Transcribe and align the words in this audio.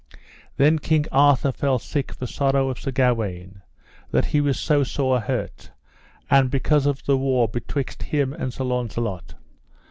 Then 0.57 0.79
King 0.79 1.05
Arthur 1.11 1.51
fell 1.51 1.77
sick 1.77 2.11
for 2.11 2.25
sorrow 2.25 2.69
of 2.69 2.79
Sir 2.79 2.89
Gawaine, 2.89 3.61
that 4.09 4.25
he 4.25 4.41
was 4.41 4.59
so 4.59 4.83
sore 4.83 5.19
hurt, 5.19 5.69
and 6.27 6.49
because 6.49 6.87
of 6.87 7.03
the 7.05 7.19
war 7.19 7.47
betwixt 7.47 8.01
him 8.01 8.33
and 8.33 8.51
Sir 8.51 8.63
Launcelot. 8.63 9.35